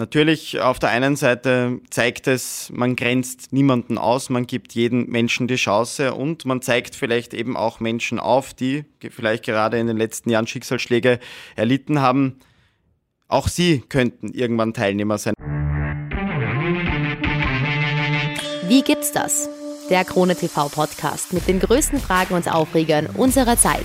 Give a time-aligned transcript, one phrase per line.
[0.00, 5.46] Natürlich, auf der einen Seite zeigt es, man grenzt niemanden aus, man gibt jedem Menschen
[5.46, 9.98] die Chance und man zeigt vielleicht eben auch Menschen auf, die vielleicht gerade in den
[9.98, 11.20] letzten Jahren Schicksalsschläge
[11.54, 12.38] erlitten haben.
[13.28, 15.34] Auch sie könnten irgendwann Teilnehmer sein.
[18.68, 19.50] Wie gibt's das?
[19.90, 23.84] Der Krone TV Podcast mit den größten Fragen und Aufregern unserer Zeit.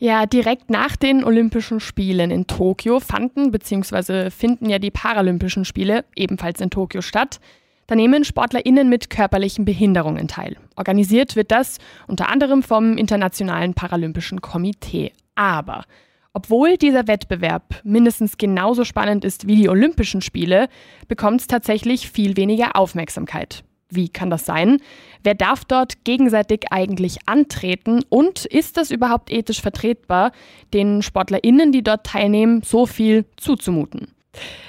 [0.00, 4.30] Ja, direkt nach den Olympischen Spielen in Tokio fanden bzw.
[4.30, 7.40] finden ja die Paralympischen Spiele ebenfalls in Tokio statt.
[7.88, 10.56] Da nehmen SportlerInnen mit körperlichen Behinderungen teil.
[10.76, 15.12] Organisiert wird das unter anderem vom Internationalen Paralympischen Komitee.
[15.34, 15.84] Aber
[16.32, 20.68] obwohl dieser Wettbewerb mindestens genauso spannend ist wie die Olympischen Spiele,
[21.08, 23.64] bekommt es tatsächlich viel weniger Aufmerksamkeit.
[23.90, 24.80] Wie kann das sein?
[25.22, 28.04] Wer darf dort gegenseitig eigentlich antreten?
[28.08, 30.32] Und ist das überhaupt ethisch vertretbar,
[30.74, 34.14] den SportlerInnen, die dort teilnehmen, so viel zuzumuten?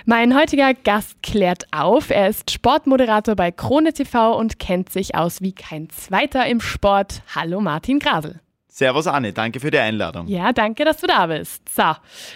[0.06, 2.10] Mein heutiger Gast klärt auf.
[2.10, 7.22] Er ist Sportmoderator bei Krone TV und kennt sich aus wie kein zweiter im Sport.
[7.36, 8.40] Hallo Martin Grasel.
[8.68, 10.28] Servus Anne, danke für die Einladung.
[10.28, 11.68] Ja, danke, dass du da bist.
[11.68, 11.84] So,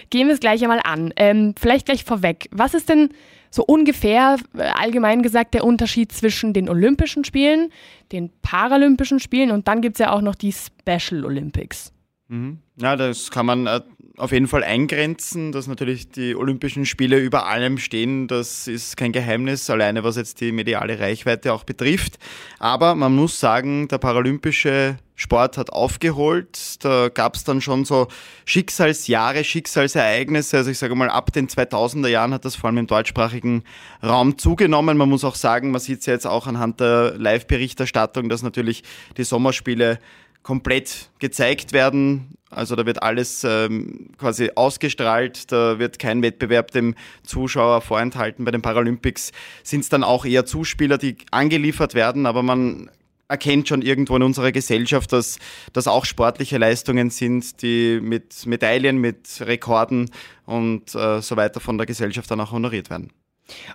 [0.10, 1.14] gehen wir es gleich einmal an.
[1.16, 2.50] Ähm, vielleicht gleich vorweg.
[2.52, 3.10] Was ist denn
[3.54, 7.70] so ungefähr äh, allgemein gesagt der Unterschied zwischen den Olympischen Spielen,
[8.12, 11.94] den Paralympischen Spielen und dann gibt es ja auch noch die Special Olympics.
[12.30, 12.58] Mhm.
[12.78, 13.82] Ja, das kann man äh,
[14.18, 18.28] auf jeden Fall eingrenzen, dass natürlich die Olympischen Spiele über allem stehen.
[18.28, 22.20] Das ist kein Geheimnis, alleine was jetzt die mediale Reichweite auch betrifft.
[22.60, 26.84] Aber man muss sagen, der paralympische Sport hat aufgeholt.
[26.84, 28.08] Da gab es dann schon so
[28.46, 30.58] Schicksalsjahre, Schicksalsereignisse.
[30.58, 33.64] Also ich sage mal, ab den 2000er Jahren hat das vor allem im deutschsprachigen
[34.04, 34.96] Raum zugenommen.
[34.96, 38.84] Man muss auch sagen, man sieht es jetzt auch anhand der Live-Berichterstattung, dass natürlich
[39.18, 39.98] die Sommerspiele
[40.44, 42.36] komplett gezeigt werden.
[42.56, 48.46] Also da wird alles ähm, quasi ausgestrahlt, da wird kein Wettbewerb dem Zuschauer vorenthalten.
[48.46, 49.32] Bei den Paralympics
[49.64, 52.90] sind es dann auch eher Zuspieler, die angeliefert werden, aber man
[53.28, 55.40] erkennt schon irgendwo in unserer Gesellschaft, dass
[55.74, 60.12] das auch sportliche Leistungen sind, die mit Medaillen, mit Rekorden
[60.46, 63.12] und äh, so weiter von der Gesellschaft dann auch honoriert werden.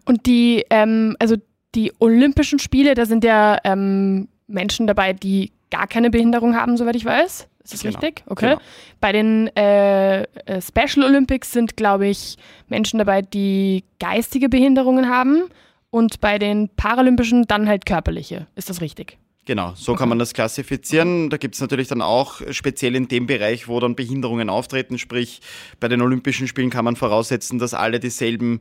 [0.04, 1.36] Und die, ähm, also
[1.74, 6.96] die Olympischen Spiele, da sind ja ähm, Menschen dabei, die gar keine Behinderung haben, soweit
[6.96, 7.48] ich weiß.
[7.68, 7.98] Ist das genau.
[8.00, 8.24] richtig?
[8.26, 8.50] Okay.
[8.50, 8.60] Genau.
[8.98, 10.26] Bei den äh, äh
[10.62, 12.36] Special Olympics sind, glaube ich,
[12.68, 15.44] Menschen dabei, die geistige Behinderungen haben
[15.90, 18.46] und bei den Paralympischen dann halt körperliche.
[18.56, 19.18] Ist das richtig?
[19.44, 20.00] Genau, so okay.
[20.00, 21.28] kann man das klassifizieren.
[21.28, 25.40] Da gibt es natürlich dann auch speziell in dem Bereich, wo dann Behinderungen auftreten, sprich
[25.78, 28.60] bei den Olympischen Spielen kann man voraussetzen, dass alle dieselben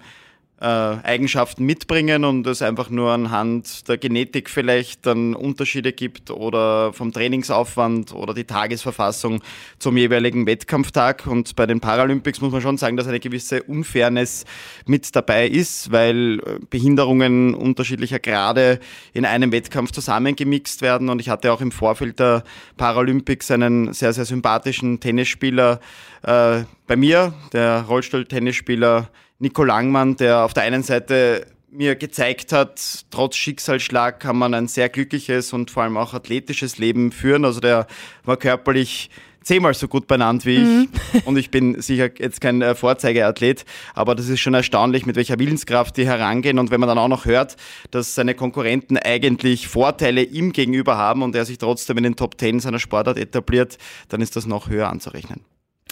[0.59, 6.93] äh, Eigenschaften mitbringen und es einfach nur anhand der Genetik vielleicht dann Unterschiede gibt oder
[6.93, 9.43] vom Trainingsaufwand oder die Tagesverfassung
[9.77, 11.27] zum jeweiligen Wettkampftag.
[11.27, 14.45] Und bei den Paralympics muss man schon sagen, dass eine gewisse Unfairness
[14.87, 18.79] mit dabei ist, weil äh, Behinderungen unterschiedlicher Grade
[19.13, 21.09] in einem Wettkampf zusammengemixt werden.
[21.09, 22.43] Und ich hatte auch im Vorfeld der
[22.77, 25.79] Paralympics einen sehr, sehr sympathischen Tennisspieler
[26.23, 29.09] äh, bei mir, der Rollstuhl-Tennisspieler
[29.39, 34.67] Nico Langmann, der auf der einen Seite mir gezeigt hat, trotz Schicksalsschlag kann man ein
[34.67, 37.45] sehr glückliches und vor allem auch athletisches Leben führen.
[37.45, 37.87] Also der
[38.23, 39.09] war körperlich
[39.47, 40.89] zehnmal so gut benannt wie mhm.
[41.13, 41.25] ich.
[41.25, 45.39] Und ich bin sicher jetzt kein äh, Vorzeigeathlet, aber das ist schon erstaunlich, mit welcher
[45.39, 46.59] Willenskraft die herangehen.
[46.59, 47.55] Und wenn man dann auch noch hört,
[47.91, 52.37] dass seine Konkurrenten eigentlich Vorteile ihm gegenüber haben und er sich trotzdem in den Top
[52.37, 53.77] Ten seiner Sportart etabliert,
[54.09, 55.41] dann ist das noch höher anzurechnen.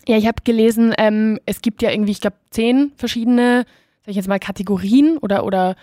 [0.08, 3.66] Ja, ich habe gelesen, ähm, es gibt ja irgendwie, ich glaube, zehn verschiedene,
[4.02, 5.76] sag ich jetzt mal, Kategorien oder, oder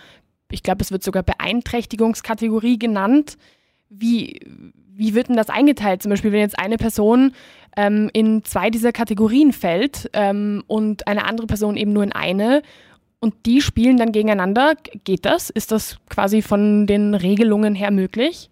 [0.51, 3.37] ich glaube, es wird sogar Beeinträchtigungskategorie genannt.
[3.89, 4.41] Wie,
[4.95, 6.03] wie wird denn das eingeteilt?
[6.03, 7.33] Zum Beispiel, wenn jetzt eine Person
[7.77, 12.63] ähm, in zwei dieser Kategorien fällt ähm, und eine andere Person eben nur in eine
[13.19, 14.75] und die spielen dann gegeneinander,
[15.05, 15.49] geht das?
[15.49, 18.51] Ist das quasi von den Regelungen her möglich?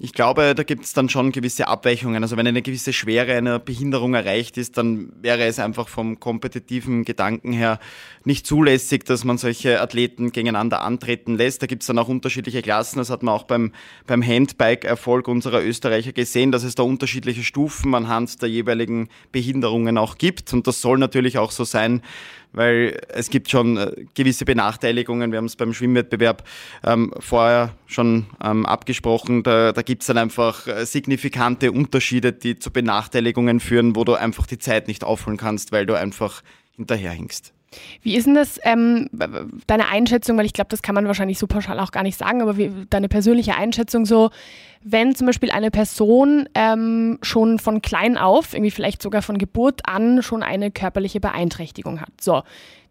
[0.00, 2.22] Ich glaube, da gibt es dann schon gewisse Abweichungen.
[2.22, 7.04] Also wenn eine gewisse Schwere einer Behinderung erreicht ist, dann wäre es einfach vom kompetitiven
[7.04, 7.80] Gedanken her
[8.22, 11.62] nicht zulässig, dass man solche Athleten gegeneinander antreten lässt.
[11.62, 12.98] Da gibt es dann auch unterschiedliche Klassen.
[12.98, 13.72] Das hat man auch beim,
[14.06, 20.16] beim Handbike-Erfolg unserer Österreicher gesehen, dass es da unterschiedliche Stufen anhand der jeweiligen Behinderungen auch
[20.16, 20.52] gibt.
[20.52, 22.02] Und das soll natürlich auch so sein,
[22.52, 25.30] weil es gibt schon äh, gewisse Benachteiligungen.
[25.32, 26.44] Wir haben es beim Schwimmwettbewerb
[26.84, 29.42] ähm, vorher schon ähm, abgesprochen.
[29.42, 34.14] Da, da gibt es dann einfach äh, signifikante Unterschiede, die zu Benachteiligungen führen, wo du
[34.14, 36.42] einfach die Zeit nicht aufholen kannst, weil du einfach
[36.76, 37.52] hinterherhinkst.
[38.02, 39.08] Wie ist denn das, ähm,
[39.66, 42.40] deine Einschätzung, weil ich glaube, das kann man wahrscheinlich so pauschal auch gar nicht sagen,
[42.40, 44.30] aber wie, deine persönliche Einschätzung so,
[44.82, 49.82] wenn zum Beispiel eine Person ähm, schon von klein auf, irgendwie vielleicht sogar von Geburt
[49.84, 52.12] an, schon eine körperliche Beeinträchtigung hat.
[52.20, 52.42] So,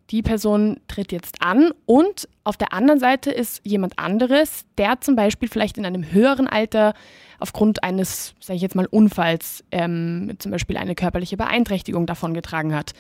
[0.10, 5.16] die Person tritt jetzt an und auf der anderen Seite ist jemand anderes, der zum
[5.16, 6.94] Beispiel vielleicht in einem höheren Alter
[7.40, 12.94] aufgrund eines, sage ich jetzt mal, Unfalls ähm, zum Beispiel eine körperliche Beeinträchtigung davongetragen hat.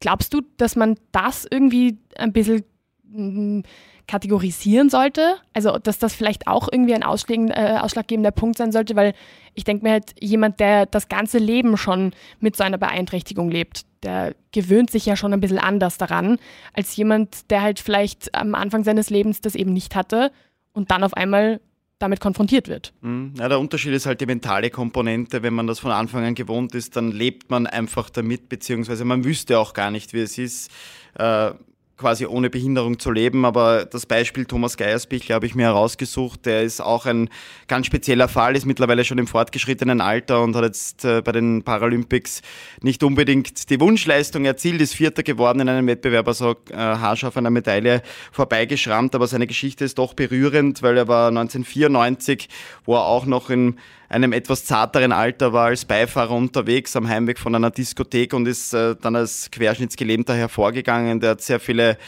[0.00, 2.64] Glaubst du, dass man das irgendwie ein bisschen
[3.04, 3.60] mm,
[4.06, 5.36] kategorisieren sollte?
[5.52, 9.14] Also, dass das vielleicht auch irgendwie ein äh, ausschlaggebender Punkt sein sollte, weil
[9.54, 13.86] ich denke mir halt, jemand, der das ganze Leben schon mit so einer Beeinträchtigung lebt,
[14.02, 16.38] der gewöhnt sich ja schon ein bisschen anders daran,
[16.72, 20.30] als jemand, der halt vielleicht am Anfang seines Lebens das eben nicht hatte
[20.72, 21.60] und dann auf einmal
[21.98, 22.92] damit konfrontiert wird.
[23.00, 23.34] Mhm.
[23.38, 25.42] Ja, der Unterschied ist halt die mentale Komponente.
[25.42, 29.24] Wenn man das von Anfang an gewohnt ist, dann lebt man einfach damit, beziehungsweise man
[29.24, 30.70] wüsste auch gar nicht, wie es ist.
[31.14, 31.52] Äh,
[31.98, 33.44] quasi ohne Behinderung zu leben.
[33.44, 36.46] Aber das Beispiel Thomas Geiersbichler habe ich mir herausgesucht.
[36.46, 37.28] Der ist auch ein
[37.66, 41.62] ganz spezieller Fall, ist mittlerweile schon im fortgeschrittenen Alter und hat jetzt äh, bei den
[41.64, 42.40] Paralympics
[42.80, 47.44] nicht unbedingt die Wunschleistung erzielt, ist Vierter geworden in einem Wettbewerb, also äh, haarscharf an
[47.44, 48.02] einer Medaille
[48.32, 49.14] vorbeigeschrammt.
[49.14, 52.48] Aber seine Geschichte ist doch berührend, weil er war 1994,
[52.84, 53.76] wo er auch noch in
[54.08, 58.72] einem etwas zarteren Alter war als Beifahrer unterwegs am Heimweg von einer Diskothek und ist
[58.72, 61.20] äh, dann als Querschnittsgelähmter hervorgegangen.
[61.20, 61.98] Der hat sehr viele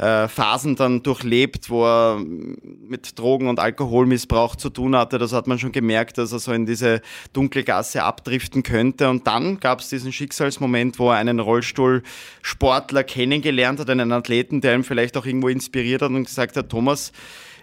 [0.00, 5.18] äh, Phasen dann durchlebt, wo er mit Drogen- und Alkoholmissbrauch zu tun hatte.
[5.18, 7.02] Das hat man schon gemerkt, dass er so in diese
[7.32, 9.10] dunkle Gasse abdriften könnte.
[9.10, 14.74] Und dann gab es diesen Schicksalsmoment, wo er einen Rollstuhlsportler kennengelernt hat, einen Athleten, der
[14.74, 17.12] ihn vielleicht auch irgendwo inspiriert hat und gesagt hat, Thomas,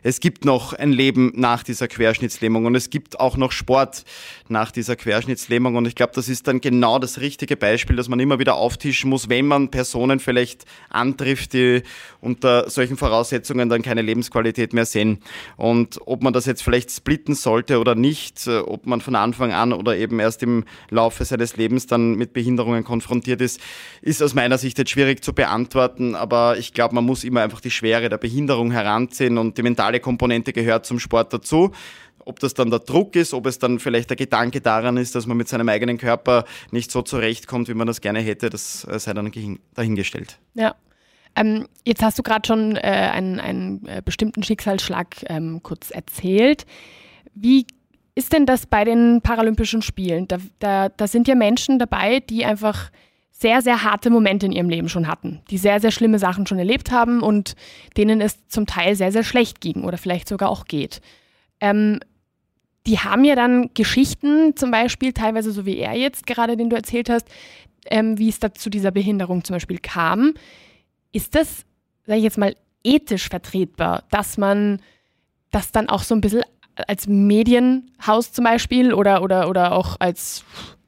[0.08, 4.06] es gibt noch ein Leben nach dieser Querschnittslähmung und es gibt auch noch Sport
[4.48, 5.76] nach dieser Querschnittslähmung.
[5.76, 9.10] Und ich glaube, das ist dann genau das richtige Beispiel, dass man immer wieder auftischen
[9.10, 11.84] muss, wenn man Personen vielleicht antrifft, die
[12.22, 15.20] unter solchen Voraussetzungen dann keine Lebensqualität mehr sehen.
[15.58, 19.52] Und ob man das jetzt vielleicht splitten sollte oder nicht, äh, ob man von Anfang
[19.52, 23.60] an oder eben erst im Laufe seines Lebens dann mit Behinderungen konfrontiert ist,
[24.02, 26.16] ist aus meiner Sicht jetzt schwierig zu beantworten.
[26.16, 29.97] Aber ich glaube, man muss immer einfach die Schwere der Behinderung heranziehen und die mentale
[30.00, 31.72] Komponente gehört zum Sport dazu.
[32.20, 35.28] Ob das dann der Druck ist, ob es dann vielleicht der Gedanke daran ist, dass
[35.28, 39.00] man mit seinem eigenen Körper nicht so zurechtkommt, wie man das gerne hätte, das äh,
[39.00, 39.32] sei dann
[39.76, 40.38] dahingestellt.
[40.54, 40.76] Ja.
[41.38, 46.66] Ähm, jetzt hast du gerade schon äh, einen, einen äh, bestimmten Schicksalsschlag ähm, kurz erzählt.
[47.34, 47.66] Wie
[48.16, 50.28] ist denn das bei den Paralympischen Spielen?
[50.28, 52.90] Da, da, da sind ja Menschen dabei, die einfach
[53.40, 56.58] sehr, sehr harte Momente in ihrem Leben schon hatten, die sehr, sehr schlimme Sachen schon
[56.58, 57.56] erlebt haben und
[57.96, 61.02] denen es zum Teil sehr, sehr schlecht ging oder vielleicht sogar auch geht.
[61.60, 62.00] Ähm,
[62.88, 66.76] die haben ja dann Geschichten, zum Beispiel, teilweise so wie er jetzt gerade, den du
[66.76, 67.28] erzählt hast,
[67.92, 70.34] ähm, wie es da zu dieser Behinderung zum Beispiel kam.
[71.12, 71.64] Ist das,
[72.06, 74.82] sage ich jetzt mal, ethisch vertretbar, dass man
[75.52, 76.44] das dann auch so ein bisschen
[76.88, 80.44] als Medienhaus zum Beispiel oder, oder, oder auch als,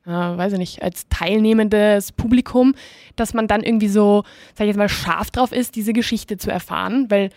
[0.05, 2.75] äh, weiß ich nicht, als teilnehmendes Publikum,
[3.15, 4.23] dass man dann irgendwie so,
[4.55, 7.09] sag ich jetzt mal, scharf drauf ist, diese Geschichte zu erfahren?
[7.09, 7.29] Weil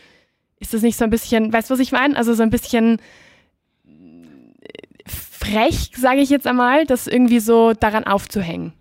[0.61, 2.17] ist das nicht so ein bisschen, weißt du, was ich meine?
[2.17, 2.99] Also so ein bisschen
[5.43, 8.73] frech, sage ich jetzt einmal, das irgendwie so daran aufzuhängen?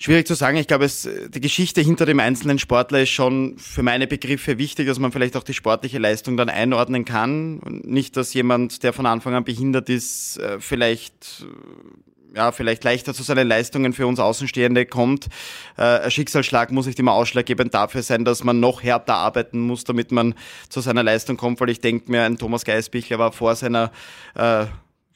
[0.00, 0.56] Schwierig zu sagen.
[0.58, 4.86] Ich glaube, es, die Geschichte hinter dem einzelnen Sportler ist schon für meine Begriffe wichtig,
[4.86, 7.58] dass man vielleicht auch die sportliche Leistung dann einordnen kann.
[7.58, 11.44] Und nicht, dass jemand, der von Anfang an behindert ist, äh, vielleicht
[12.34, 15.26] ja, vielleicht leichter zu seinen Leistungen für uns Außenstehende kommt.
[15.76, 19.84] Äh, ein Schicksalsschlag muss nicht immer ausschlaggebend dafür sein, dass man noch härter arbeiten muss,
[19.84, 20.34] damit man
[20.68, 23.90] zu seiner Leistung kommt, weil ich denke mir, ein Thomas Geisbichler war vor seiner
[24.34, 24.66] äh,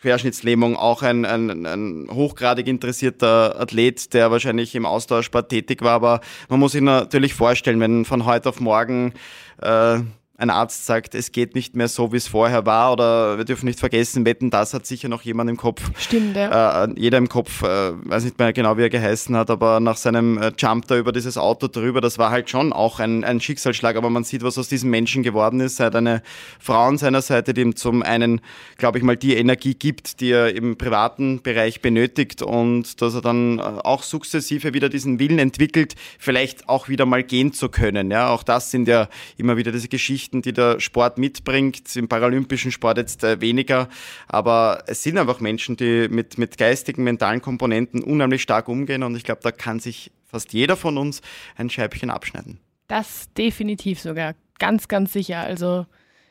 [0.02, 6.20] Querschnittslähmung auch ein, ein, ein hochgradig interessierter Athlet, der wahrscheinlich im Austauschsport tätig war, aber
[6.48, 9.14] man muss sich natürlich vorstellen, wenn von heute auf morgen
[9.60, 10.00] äh,
[10.42, 13.66] ein Arzt sagt, es geht nicht mehr so, wie es vorher war, oder wir dürfen
[13.66, 15.82] nicht vergessen, wetten, das hat sicher noch jemand im Kopf.
[15.98, 16.84] Stimmt, ja.
[16.84, 19.96] Äh, jeder im Kopf, äh, weiß nicht mehr genau, wie er geheißen hat, aber nach
[19.96, 23.40] seinem äh, Jump da über dieses Auto drüber, das war halt schon auch ein, ein
[23.40, 25.78] Schicksalsschlag, aber man sieht, was aus diesem Menschen geworden ist.
[25.78, 26.22] Er hat eine
[26.58, 28.40] Frau an seiner Seite, die ihm zum einen,
[28.78, 33.20] glaube ich mal, die Energie gibt, die er im privaten Bereich benötigt und dass er
[33.20, 38.10] dann äh, auch sukzessive wieder diesen Willen entwickelt, vielleicht auch wieder mal gehen zu können.
[38.10, 41.94] Ja, auch das sind ja immer wieder diese Geschichten, Geschichten, die der Sport mitbringt.
[41.96, 43.88] Im paralympischen Sport jetzt äh, weniger.
[44.28, 49.02] Aber es sind einfach Menschen, die mit, mit geistigen, mentalen Komponenten unheimlich stark umgehen.
[49.02, 51.20] Und ich glaube, da kann sich fast jeder von uns
[51.56, 52.58] ein Scheibchen abschneiden.
[52.88, 54.34] Das definitiv sogar.
[54.58, 55.40] Ganz, ganz sicher.
[55.40, 55.86] Also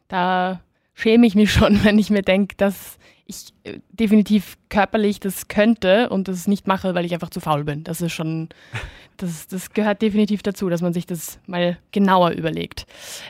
[0.08, 0.62] da
[0.93, 6.10] schäme ich mich schon, wenn ich mir denke, dass ich äh, definitiv körperlich das könnte
[6.10, 7.84] und das nicht mache, weil ich einfach zu faul bin.
[7.84, 8.50] Das ist schon,
[9.22, 12.86] das, das gehört definitiv dazu, dass man sich das mal genauer überlegt.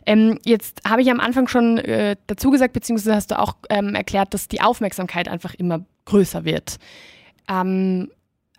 [0.05, 3.95] Ähm, jetzt habe ich am Anfang schon äh, dazu gesagt, beziehungsweise hast du auch ähm,
[3.95, 6.77] erklärt, dass die Aufmerksamkeit einfach immer größer wird.
[7.49, 8.09] Ähm,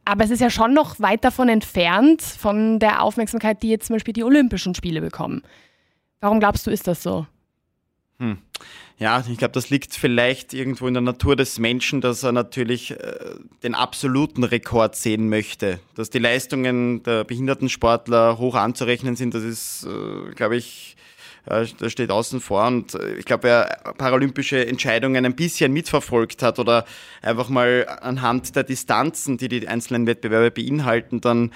[0.04, 3.94] aber es ist ja schon noch weit davon entfernt, von der Aufmerksamkeit, die jetzt zum
[3.94, 5.42] Beispiel die Olympischen Spiele bekommen.
[6.20, 7.26] Warum glaubst du, ist das so?
[8.22, 8.38] Hm.
[9.00, 12.92] Ja, ich glaube, das liegt vielleicht irgendwo in der Natur des Menschen, dass er natürlich
[12.92, 12.96] äh,
[13.64, 15.80] den absoluten Rekord sehen möchte.
[15.96, 20.96] Dass die Leistungen der Behindertensportler hoch anzurechnen sind, das ist, äh, glaube ich,
[21.46, 22.64] äh, das steht außen vor.
[22.68, 26.84] Und äh, ich glaube, wer paralympische Entscheidungen ein bisschen mitverfolgt hat oder
[27.22, 31.50] einfach mal anhand der Distanzen, die die einzelnen Wettbewerbe beinhalten, dann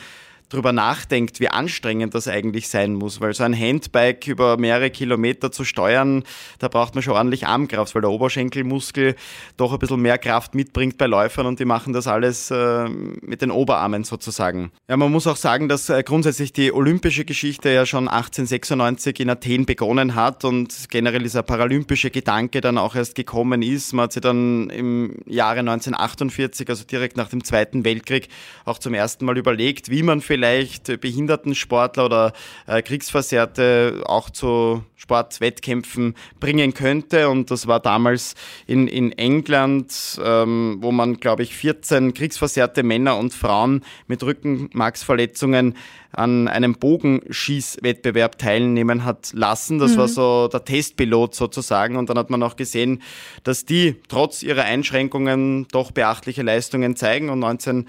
[0.49, 5.51] drüber nachdenkt, wie anstrengend das eigentlich sein muss, weil so ein Handbike über mehrere Kilometer
[5.51, 6.23] zu steuern,
[6.61, 9.17] da braucht man schon ordentlich Armkraft, weil der Oberschenkelmuskel
[9.57, 13.43] doch ein bisschen mehr Kraft mitbringt bei Läufern und die machen das alles äh, mit
[13.43, 14.71] den Oberarmen sozusagen.
[14.89, 19.31] Ja, man muss auch sagen, dass äh, grundsätzlich die olympische Geschichte ja schon 1896 in
[19.31, 23.93] Athen begonnen hat und generell dieser paralympische Gedanke dann auch erst gekommen ist.
[23.93, 28.29] Man hat sich dann im Jahre 1948, also direkt nach dem Zweiten Weltkrieg,
[28.65, 32.33] auch zum ersten Mal überlegt, wie man für vielleicht Behindertensportler oder
[32.67, 37.31] äh, Kriegsversehrte auch zu Sportwettkämpfen bringen könnte.
[37.31, 38.35] Und das war damals
[38.67, 45.75] in, in England, ähm, wo man, glaube ich, 14 kriegsversehrte Männer und Frauen mit Rückenmarksverletzungen
[46.13, 49.79] an einem Bogenschießwettbewerb teilnehmen hat lassen.
[49.79, 49.97] Das mhm.
[49.97, 51.97] war so der Testpilot sozusagen.
[51.97, 53.01] Und dann hat man auch gesehen,
[53.43, 57.31] dass die trotz ihrer Einschränkungen doch beachtliche Leistungen zeigen.
[57.31, 57.87] Und 19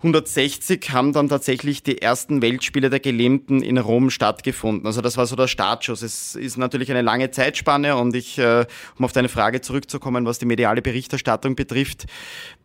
[0.00, 4.86] 160 haben dann tatsächlich die ersten Weltspiele der Gelähmten in Rom stattgefunden.
[4.86, 6.00] Also das war so der Startschuss.
[6.00, 8.64] Es ist natürlich eine lange Zeitspanne und ich, äh,
[8.98, 12.06] um auf deine Frage zurückzukommen, was die mediale Berichterstattung betrifft,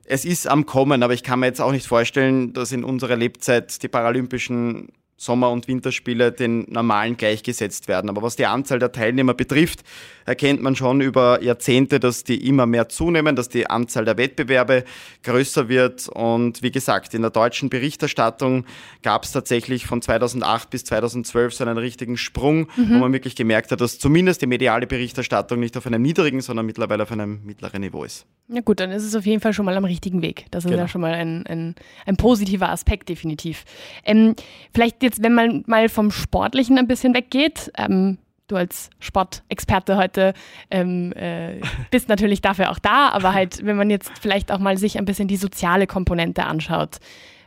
[0.05, 3.15] es ist am Kommen, aber ich kann mir jetzt auch nicht vorstellen, dass in unserer
[3.15, 8.09] Lebzeit die Paralympischen Sommer- und Winterspiele den normalen gleichgesetzt werden.
[8.09, 9.83] Aber was die Anzahl der Teilnehmer betrifft,
[10.25, 14.83] erkennt man schon über Jahrzehnte, dass die immer mehr zunehmen, dass die Anzahl der Wettbewerbe
[15.23, 16.09] größer wird.
[16.09, 18.65] Und wie gesagt, in der deutschen Berichterstattung
[19.03, 22.89] gab es tatsächlich von 2008 bis 2012 so einen richtigen Sprung, mhm.
[22.89, 26.65] wo man wirklich gemerkt hat, dass zumindest die mediale Berichterstattung nicht auf einem niedrigen, sondern
[26.65, 28.25] mittlerweile auf einem mittleren Niveau ist.
[28.47, 30.45] Ja gut, dann ist es auf jeden Fall schon mal am richtigen Weg.
[30.51, 30.83] Das ist genau.
[30.83, 33.65] ja schon mal ein, ein, ein positiver Aspekt, definitiv.
[34.03, 34.35] Ähm,
[34.73, 40.33] vielleicht jetzt, wenn man mal vom Sportlichen ein bisschen weggeht, ähm, du als Sportexperte heute
[40.69, 41.59] ähm, äh,
[41.91, 45.05] bist natürlich dafür auch da, aber halt, wenn man jetzt vielleicht auch mal sich ein
[45.05, 46.97] bisschen die soziale Komponente anschaut,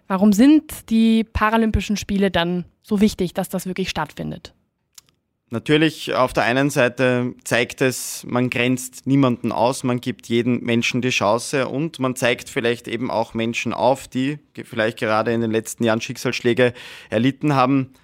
[0.08, 4.54] warum sind die Paralympischen Spiele dann so wichtig, dass das wirklich stattfindet?
[5.50, 11.00] Natürlich, auf der einen Seite zeigt es, man grenzt niemanden aus, man gibt jedem Menschen
[11.00, 15.50] die Chance und man zeigt vielleicht eben auch Menschen auf, die vielleicht gerade in den
[15.50, 16.74] letzten Jahren Schicksalsschläge
[17.08, 17.94] erlitten haben,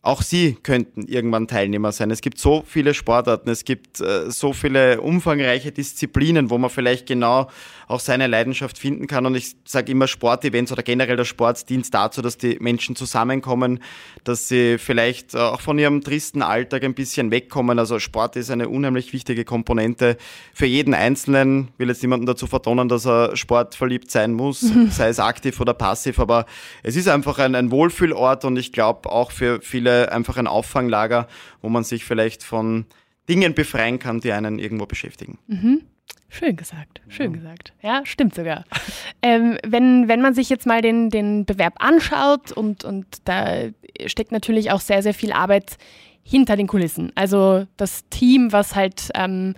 [0.00, 2.12] auch sie könnten irgendwann Teilnehmer sein.
[2.12, 7.06] Es gibt so viele Sportarten, es gibt äh, so viele umfangreiche Disziplinen, wo man vielleicht
[7.06, 7.48] genau
[7.88, 9.26] auch seine Leidenschaft finden kann.
[9.26, 13.80] Und ich sage immer, Sportevents oder generell der Sport dient dazu, dass die Menschen zusammenkommen,
[14.22, 17.78] dass sie vielleicht auch von ihrem tristen Alltag ein bisschen wegkommen.
[17.78, 20.16] Also Sport ist eine unheimlich wichtige Komponente
[20.54, 21.68] für jeden Einzelnen.
[21.72, 24.90] Ich will jetzt niemanden dazu vertonen, dass er sportverliebt sein muss, mhm.
[24.90, 26.46] sei es aktiv oder passiv, aber
[26.84, 31.28] es ist einfach ein, ein Wohlfühlort und ich glaube auch für viele einfach ein Auffanglager,
[31.60, 32.86] wo man sich vielleicht von
[33.28, 35.38] Dingen befreien kann, die einen irgendwo beschäftigen.
[35.46, 35.82] Mhm.
[36.30, 37.38] Schön gesagt, schön ja.
[37.38, 37.72] gesagt.
[37.82, 38.64] Ja, stimmt sogar.
[39.22, 43.68] ähm, wenn, wenn man sich jetzt mal den, den Bewerb anschaut und, und da
[44.06, 45.78] steckt natürlich auch sehr, sehr viel Arbeit
[46.22, 47.12] hinter den Kulissen.
[47.14, 49.54] Also das Team, was halt ähm,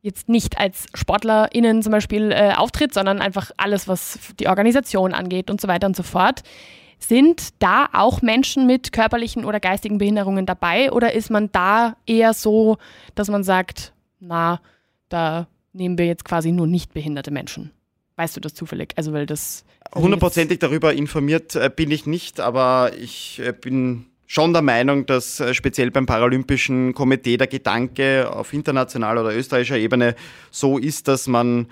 [0.00, 5.50] jetzt nicht als SportlerInnen zum Beispiel äh, auftritt, sondern einfach alles, was die Organisation angeht
[5.50, 6.42] und so weiter und so fort.
[6.98, 12.34] Sind da auch Menschen mit körperlichen oder geistigen Behinderungen dabei oder ist man da eher
[12.34, 12.78] so,
[13.14, 14.60] dass man sagt, na,
[15.08, 17.70] da nehmen wir jetzt quasi nur nicht behinderte Menschen.
[18.16, 18.94] Weißt du das zufällig?
[18.96, 24.52] Also weil das hundertprozentig darüber informiert äh, bin ich nicht, aber ich äh, bin schon
[24.52, 30.16] der Meinung, dass äh, speziell beim Paralympischen Komitee der Gedanke auf internationaler oder österreichischer Ebene
[30.50, 31.68] so ist, dass man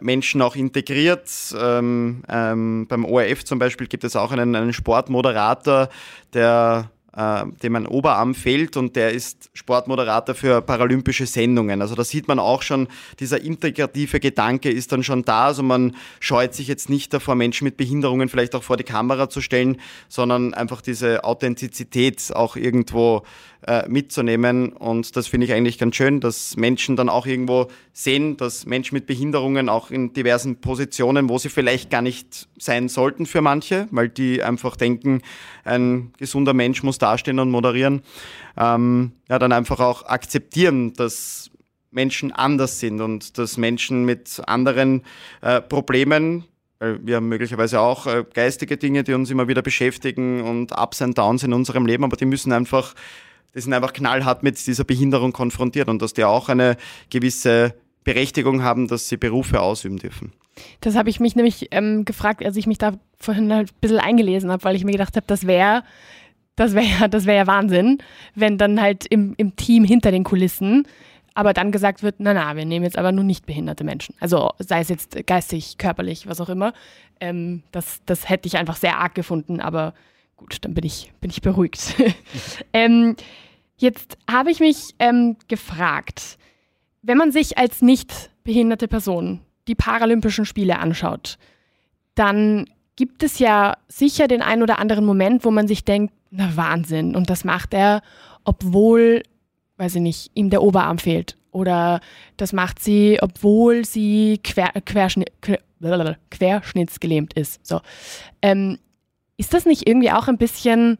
[0.00, 1.30] Menschen auch integriert.
[1.58, 5.88] Ähm, ähm, beim ORF zum Beispiel gibt es auch einen, einen Sportmoderator,
[6.32, 11.80] der äh, dem ein Oberarm fehlt und der ist Sportmoderator für paralympische Sendungen.
[11.80, 12.88] Also da sieht man auch schon,
[13.20, 15.46] dieser integrative Gedanke ist dann schon da.
[15.46, 19.30] Also man scheut sich jetzt nicht davor, Menschen mit Behinderungen vielleicht auch vor die Kamera
[19.30, 23.22] zu stellen, sondern einfach diese Authentizität auch irgendwo
[23.66, 24.72] äh, mitzunehmen.
[24.72, 28.94] Und das finde ich eigentlich ganz schön, dass Menschen dann auch irgendwo sehen, dass Menschen
[28.94, 33.88] mit Behinderungen auch in diversen Positionen, wo sie vielleicht gar nicht sein sollten für manche,
[33.90, 35.22] weil die einfach denken,
[35.64, 38.02] ein gesunder Mensch muss dastehen und moderieren,
[38.56, 41.50] ähm, ja, dann einfach auch akzeptieren, dass
[41.90, 45.02] Menschen anders sind und dass Menschen mit anderen
[45.40, 46.44] äh, Problemen
[46.78, 51.16] wir haben möglicherweise auch äh, geistige Dinge, die uns immer wieder beschäftigen und Ups und
[51.16, 52.94] Downs in unserem Leben, aber die müssen einfach,
[53.56, 56.76] die sind einfach knallhart mit dieser Behinderung konfrontiert und dass die auch eine
[57.10, 60.32] gewisse Berechtigung haben, dass sie Berufe ausüben dürfen.
[60.80, 63.98] Das habe ich mich nämlich ähm, gefragt, als ich mich da vorhin halt ein bisschen
[63.98, 65.82] eingelesen habe, weil ich mir gedacht habe, das wäre
[66.54, 67.98] das wäre das wär ja Wahnsinn,
[68.34, 70.86] wenn dann halt im, im Team hinter den Kulissen
[71.36, 74.14] aber dann gesagt wird, na na, wir nehmen jetzt aber nur nicht behinderte Menschen.
[74.20, 76.72] Also sei es jetzt geistig, körperlich, was auch immer.
[77.20, 79.92] Ähm, das, das hätte ich einfach sehr arg gefunden, aber
[80.38, 81.94] gut, dann bin ich, bin ich beruhigt.
[82.72, 83.16] ähm,
[83.76, 86.38] jetzt habe ich mich ähm, gefragt,
[87.02, 91.38] wenn man sich als nicht behinderte Person die Paralympischen Spiele anschaut,
[92.14, 92.66] dann
[92.96, 97.14] gibt es ja sicher den einen oder anderen Moment, wo man sich denkt, na Wahnsinn,
[97.14, 98.02] und das macht er,
[98.44, 99.22] obwohl
[99.76, 101.36] weiß ich nicht, ihm der Oberarm fehlt.
[101.50, 102.00] Oder
[102.36, 107.66] das macht sie, obwohl sie quer, querschnitt, quer, querschnittsgelähmt ist.
[107.66, 107.80] So.
[108.42, 108.78] Ähm,
[109.36, 110.98] ist das nicht irgendwie auch ein bisschen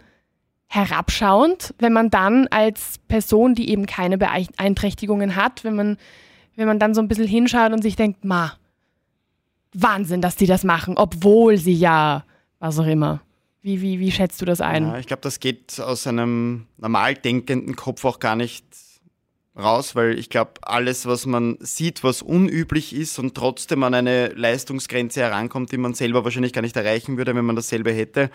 [0.68, 5.96] herabschauend, wenn man dann als Person, die eben keine Beeinträchtigungen hat, wenn man,
[6.56, 8.52] wenn man dann so ein bisschen hinschaut und sich denkt, ma,
[9.72, 12.24] Wahnsinn, dass die das machen, obwohl sie ja,
[12.58, 13.20] was auch immer.
[13.62, 14.86] Wie, wie, wie schätzt du das ein?
[14.86, 18.64] Ja, ich glaube, das geht aus einem normal denkenden Kopf auch gar nicht
[19.58, 24.28] raus, weil ich glaube, alles, was man sieht, was unüblich ist und trotzdem an eine
[24.28, 28.30] Leistungsgrenze herankommt, die man selber wahrscheinlich gar nicht erreichen würde, wenn man dasselbe hätte,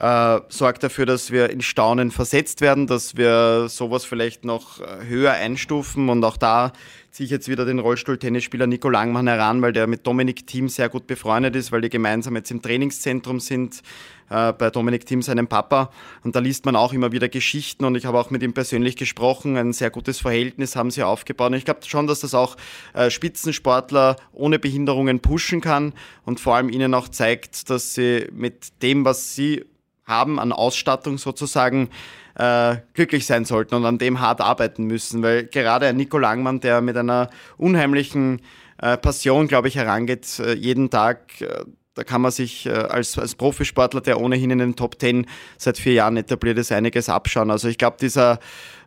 [0.00, 5.06] äh, sorgt dafür, dass wir in Staunen versetzt werden, dass wir sowas vielleicht noch äh,
[5.06, 6.72] höher einstufen und auch da
[7.12, 10.88] ziehe ich jetzt wieder den Rollstuhl-Tennisspieler Nico Langmann heran, weil der mit Dominik Thiem sehr
[10.88, 13.82] gut befreundet ist, weil die gemeinsam jetzt im Trainingszentrum sind,
[14.30, 15.90] äh, bei Dominik Thiem, seinem Papa.
[16.24, 18.96] Und da liest man auch immer wieder Geschichten und ich habe auch mit ihm persönlich
[18.96, 19.58] gesprochen.
[19.58, 21.50] Ein sehr gutes Verhältnis haben sie aufgebaut.
[21.50, 22.56] Und ich glaube schon, dass das auch
[22.94, 25.92] äh, Spitzensportler ohne Behinderungen pushen kann
[26.24, 29.66] und vor allem ihnen auch zeigt, dass sie mit dem, was sie
[30.04, 31.90] haben an Ausstattung sozusagen,
[32.34, 35.22] äh, glücklich sein sollten und an dem hart arbeiten müssen.
[35.22, 38.40] Weil gerade ein Nico Langmann, der mit einer unheimlichen
[38.78, 43.18] äh, Passion, glaube ich, herangeht, äh, jeden Tag, äh, da kann man sich äh, als,
[43.18, 45.26] als Profisportler, der ohnehin in den Top Ten
[45.58, 47.50] seit vier Jahren etabliert ist, einiges abschauen.
[47.50, 48.38] Also ich glaube, dieser,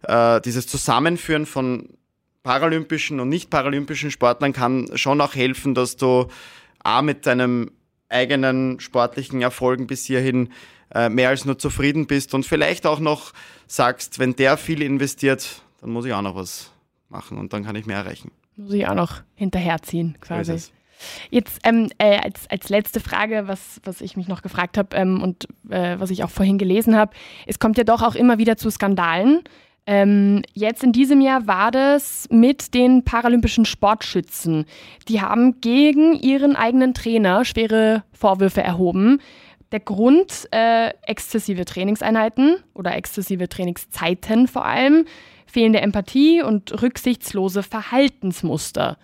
[0.04, 1.90] äh, dieses Zusammenführen von
[2.42, 6.28] paralympischen und nicht paralympischen Sportlern kann schon auch helfen, dass du
[6.84, 7.72] A mit deinem
[8.10, 10.50] eigenen sportlichen Erfolgen bis hierhin
[10.94, 13.34] äh, mehr als nur zufrieden bist und vielleicht auch noch
[13.68, 16.72] sagst, wenn der viel investiert, dann muss ich auch noch was
[17.10, 18.32] machen und dann kann ich mehr erreichen.
[18.56, 20.58] Muss ich auch noch hinterherziehen, quasi.
[20.58, 20.72] So
[21.30, 25.22] Jetzt ähm, äh, als, als letzte Frage, was, was ich mich noch gefragt habe ähm,
[25.22, 27.12] und äh, was ich auch vorhin gelesen habe,
[27.46, 29.42] es kommt ja doch auch immer wieder zu Skandalen.
[29.88, 34.66] Ähm, jetzt in diesem Jahr war das mit den paralympischen Sportschützen.
[35.08, 39.22] Die haben gegen ihren eigenen Trainer schwere Vorwürfe erhoben.
[39.72, 45.06] Der Grund, äh, exzessive Trainingseinheiten oder exzessive Trainingszeiten vor allem,
[45.46, 48.98] fehlende Empathie und rücksichtslose Verhaltensmuster.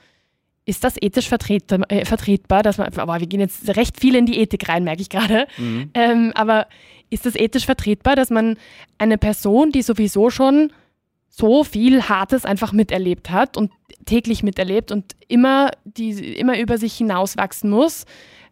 [0.65, 4.25] Ist das ethisch vertret, äh, vertretbar, dass man, aber wir gehen jetzt recht viel in
[4.25, 5.47] die Ethik rein, merke ich gerade.
[5.57, 5.89] Mhm.
[5.93, 6.67] Ähm, aber
[7.09, 8.57] ist das ethisch vertretbar, dass man
[8.97, 10.71] eine Person, die sowieso schon
[11.29, 13.71] so viel Hartes einfach miterlebt hat und
[14.05, 18.05] täglich miterlebt und immer, die, immer über sich hinauswachsen muss,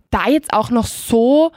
[0.10, 1.52] da jetzt auch noch so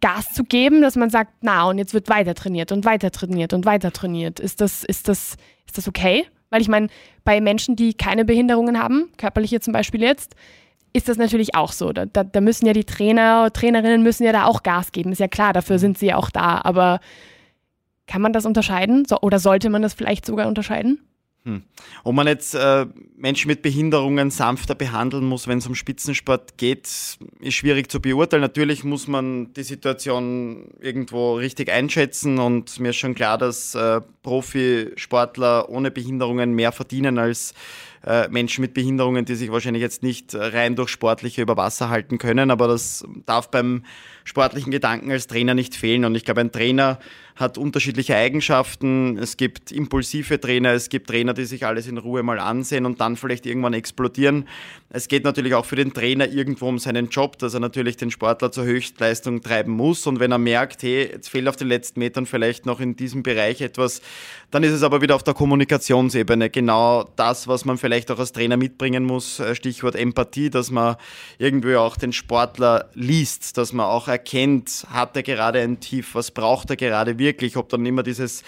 [0.00, 3.52] Gas zu geben, dass man sagt, na, und jetzt wird weiter trainiert und weiter trainiert
[3.52, 4.40] und weiter trainiert.
[4.40, 6.26] Ist das, ist das, ist das okay?
[6.50, 6.88] Weil ich meine,
[7.24, 10.34] bei Menschen, die keine Behinderungen haben, körperliche zum Beispiel jetzt,
[10.92, 11.92] ist das natürlich auch so.
[11.92, 15.12] Da, da, da müssen ja die Trainer, Trainerinnen müssen ja da auch Gas geben.
[15.12, 16.60] Ist ja klar, dafür sind sie ja auch da.
[16.62, 17.00] Aber
[18.06, 19.04] kann man das unterscheiden?
[19.04, 21.00] So, oder sollte man das vielleicht sogar unterscheiden?
[21.46, 21.62] Hm.
[22.02, 26.88] Ob man jetzt äh, Menschen mit Behinderungen sanfter behandeln muss, wenn es um Spitzensport geht,
[27.38, 28.40] ist schwierig zu beurteilen.
[28.40, 34.00] Natürlich muss man die Situation irgendwo richtig einschätzen und mir ist schon klar, dass äh,
[34.24, 37.54] Profisportler ohne Behinderungen mehr verdienen als
[38.04, 42.18] äh, Menschen mit Behinderungen, die sich wahrscheinlich jetzt nicht rein durch Sportliche über Wasser halten
[42.18, 43.84] können, aber das darf beim
[44.26, 46.04] sportlichen Gedanken als Trainer nicht fehlen.
[46.04, 46.98] Und ich glaube, ein Trainer
[47.36, 49.18] hat unterschiedliche Eigenschaften.
[49.18, 53.00] Es gibt impulsive Trainer, es gibt Trainer, die sich alles in Ruhe mal ansehen und
[53.00, 54.48] dann vielleicht irgendwann explodieren.
[54.88, 58.10] Es geht natürlich auch für den Trainer irgendwo um seinen Job, dass er natürlich den
[58.10, 60.06] Sportler zur Höchstleistung treiben muss.
[60.06, 63.22] Und wenn er merkt, hey, jetzt fehlt auf den letzten Metern vielleicht noch in diesem
[63.22, 64.00] Bereich etwas,
[64.50, 68.32] dann ist es aber wieder auf der Kommunikationsebene genau das, was man vielleicht auch als
[68.32, 69.40] Trainer mitbringen muss.
[69.40, 70.96] Äh, Stichwort Empathie, dass man
[71.38, 76.30] irgendwie auch den Sportler liest, dass man auch erkennt, hat er gerade ein Tief, was
[76.30, 78.42] braucht er gerade wirklich, ob dann immer dieses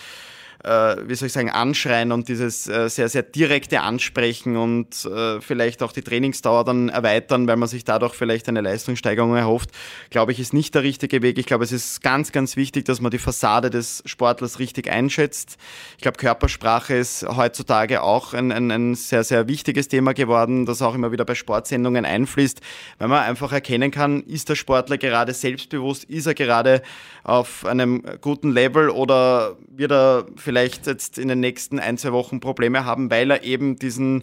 [0.64, 5.84] wie soll ich sagen, anschreien und dieses äh, sehr, sehr direkte Ansprechen und äh, vielleicht
[5.84, 9.70] auch die Trainingsdauer dann erweitern, weil man sich dadurch vielleicht eine Leistungssteigerung erhofft,
[10.10, 11.38] glaube ich, ist nicht der richtige Weg.
[11.38, 15.58] Ich glaube, es ist ganz, ganz wichtig, dass man die Fassade des Sportlers richtig einschätzt.
[15.96, 20.82] Ich glaube, Körpersprache ist heutzutage auch ein, ein, ein sehr, sehr wichtiges Thema geworden, das
[20.82, 22.60] auch immer wieder bei Sportsendungen einfließt,
[22.98, 26.82] weil man einfach erkennen kann, ist der Sportler gerade selbstbewusst, ist er gerade
[27.22, 32.40] auf einem guten Level oder wird er vielleicht jetzt in den nächsten ein, zwei Wochen
[32.40, 34.22] Probleme haben, weil er eben diesen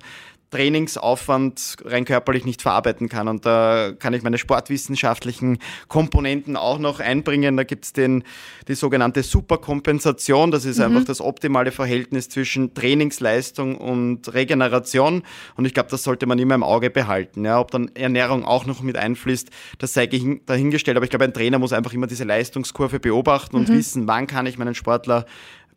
[0.55, 3.27] Trainingsaufwand rein körperlich nicht verarbeiten kann.
[3.27, 5.57] Und da kann ich meine sportwissenschaftlichen
[5.89, 7.57] Komponenten auch noch einbringen.
[7.57, 10.51] Da gibt es die sogenannte Superkompensation.
[10.51, 10.85] Das ist mhm.
[10.85, 15.23] einfach das optimale Verhältnis zwischen Trainingsleistung und Regeneration.
[15.57, 17.43] Und ich glaube, das sollte man immer im Auge behalten.
[17.43, 20.07] Ja, ob dann Ernährung auch noch mit einfließt, das sei
[20.45, 20.95] dahingestellt.
[20.95, 23.73] Aber ich glaube, ein Trainer muss einfach immer diese Leistungskurve beobachten und mhm.
[23.73, 25.25] wissen, wann kann ich meinen Sportler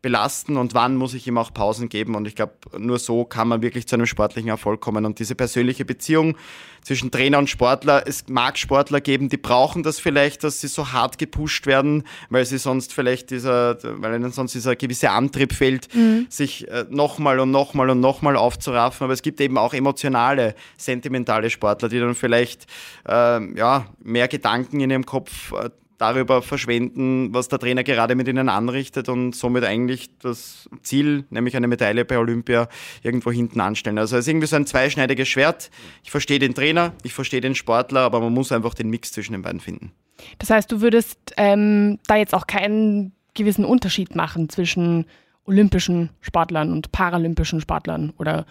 [0.01, 2.15] belasten und wann muss ich ihm auch Pausen geben.
[2.15, 5.05] Und ich glaube, nur so kann man wirklich zu einem sportlichen Erfolg kommen.
[5.05, 6.37] Und diese persönliche Beziehung
[6.83, 10.93] zwischen Trainer und Sportler, es mag Sportler geben, die brauchen das vielleicht, dass sie so
[10.93, 15.93] hart gepusht werden, weil sie sonst vielleicht dieser, weil ihnen sonst dieser gewisse Antrieb fehlt,
[15.95, 16.27] mhm.
[16.29, 19.05] sich äh, nochmal und nochmal und nochmal aufzuraffen.
[19.05, 22.67] Aber es gibt eben auch emotionale, sentimentale Sportler, die dann vielleicht
[23.09, 28.29] äh, ja, mehr Gedanken in ihrem Kopf äh, darüber verschwenden, was der Trainer gerade mit
[28.29, 32.69] ihnen anrichtet und somit eigentlich das Ziel, nämlich eine Medaille bei Olympia,
[33.03, 33.99] irgendwo hinten anstellen.
[33.99, 35.71] Also es ist irgendwie so ein zweischneidiges Schwert.
[36.05, 39.33] Ich verstehe den Trainer, ich verstehe den Sportler, aber man muss einfach den Mix zwischen
[39.33, 39.93] den beiden finden.
[40.39, 45.07] Das heißt, du würdest ähm, da jetzt auch keinen gewissen Unterschied machen zwischen
[45.45, 48.47] olympischen Sportlern und paralympischen Sportlern oder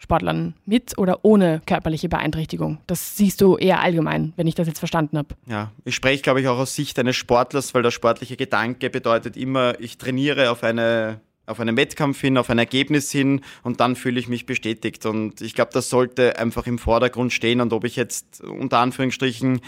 [0.00, 2.78] Sportlern mit oder ohne körperliche Beeinträchtigung.
[2.86, 5.36] Das siehst du eher allgemein, wenn ich das jetzt verstanden habe.
[5.46, 9.36] Ja, ich spreche, glaube ich, auch aus Sicht eines Sportlers, weil der sportliche Gedanke bedeutet
[9.36, 13.96] immer, ich trainiere auf eine auf einen Wettkampf hin, auf ein Ergebnis hin und dann
[13.96, 15.04] fühle ich mich bestätigt.
[15.04, 17.60] Und ich glaube, das sollte einfach im Vordergrund stehen.
[17.60, 19.60] Und ob ich jetzt unter Anführungsstrichen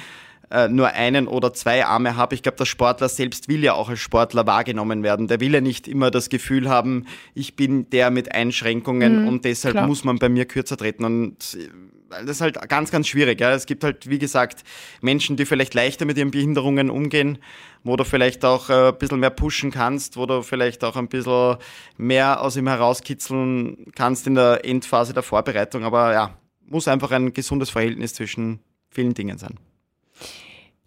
[0.50, 2.34] äh, nur einen oder zwei Arme habe.
[2.34, 5.28] Ich glaube, der Sportler selbst will ja auch als Sportler wahrgenommen werden.
[5.28, 9.44] Der will ja nicht immer das Gefühl haben, ich bin der mit Einschränkungen mhm, und
[9.44, 9.86] deshalb klar.
[9.86, 11.04] muss man bei mir kürzer treten.
[11.04, 11.68] Und äh,
[12.10, 13.40] das ist halt ganz, ganz schwierig.
[13.40, 13.52] Ja.
[13.52, 14.64] Es gibt halt, wie gesagt,
[15.00, 17.38] Menschen, die vielleicht leichter mit ihren Behinderungen umgehen,
[17.84, 21.08] wo du vielleicht auch äh, ein bisschen mehr pushen kannst, wo du vielleicht auch ein
[21.08, 21.56] bisschen
[21.96, 25.84] mehr aus ihm herauskitzeln kannst in der Endphase der Vorbereitung.
[25.84, 29.58] Aber ja, muss einfach ein gesundes Verhältnis zwischen vielen Dingen sein.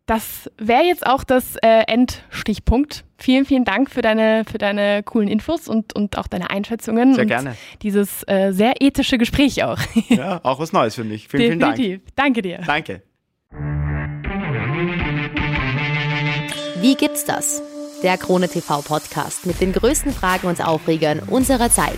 [0.05, 3.05] Das wäre jetzt auch das äh, Endstichpunkt.
[3.17, 7.15] Vielen, vielen Dank für deine, für deine coolen Infos und, und auch deine Einschätzungen.
[7.15, 7.55] Sehr gerne.
[7.81, 9.79] Dieses äh, sehr ethische Gespräch auch.
[10.09, 11.27] Ja, auch was Neues für mich.
[11.27, 11.85] Vielen, Definitiv.
[11.85, 12.15] vielen Dank.
[12.15, 12.59] Danke dir.
[12.65, 13.01] Danke.
[16.81, 17.63] Wie gibt's das?
[18.03, 21.97] Der Krone TV Podcast mit den größten Fragen und Aufregern unserer Zeit.